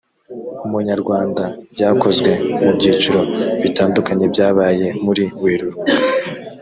[0.65, 1.43] umunyarwanda
[1.73, 2.31] byakozwe
[2.63, 3.21] mu byiciro
[3.61, 5.85] bitandukanye byabaye muri werurwe